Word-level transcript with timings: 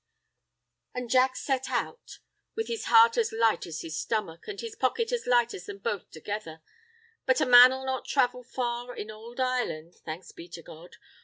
An' 0.95 1.09
Jack 1.09 1.35
set 1.35 1.69
out, 1.69 2.17
with 2.55 2.67
his 2.69 2.85
heart 2.85 3.17
as 3.17 3.31
light 3.31 3.67
as 3.67 3.81
his 3.81 3.99
stomach, 3.99 4.45
an' 4.47 4.57
his 4.57 4.75
pocket 4.75 5.11
as 5.11 5.27
light 5.27 5.53
as 5.53 5.67
them 5.67 5.77
both 5.77 6.09
together; 6.09 6.63
but 7.27 7.39
a 7.39 7.45
man'll 7.45 7.85
not 7.85 8.05
travel 8.05 8.41
far 8.41 8.95
in 8.95 9.11
ould 9.11 9.37
Irelan' 9.37 9.93
(thanks 10.03 10.31
be 10.31 10.47
to 10.49 10.63
God!) 10.63 10.95